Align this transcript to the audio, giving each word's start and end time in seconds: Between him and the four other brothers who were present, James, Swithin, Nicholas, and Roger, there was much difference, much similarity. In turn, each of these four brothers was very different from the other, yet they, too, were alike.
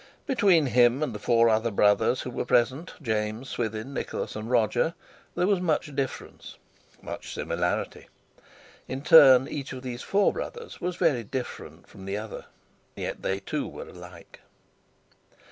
Between 0.25 0.65
him 0.65 1.03
and 1.03 1.13
the 1.13 1.19
four 1.19 1.47
other 1.47 1.69
brothers 1.69 2.21
who 2.21 2.31
were 2.31 2.43
present, 2.43 2.95
James, 3.03 3.49
Swithin, 3.49 3.93
Nicholas, 3.93 4.35
and 4.35 4.49
Roger, 4.49 4.95
there 5.35 5.45
was 5.45 5.61
much 5.61 5.95
difference, 5.95 6.57
much 7.03 7.31
similarity. 7.31 8.07
In 8.87 9.03
turn, 9.03 9.47
each 9.47 9.73
of 9.73 9.83
these 9.83 10.01
four 10.01 10.33
brothers 10.33 10.81
was 10.81 10.95
very 10.95 11.23
different 11.23 11.87
from 11.87 12.05
the 12.05 12.17
other, 12.17 12.45
yet 12.95 13.21
they, 13.21 13.41
too, 13.41 13.67
were 13.67 13.89
alike. 13.89 14.39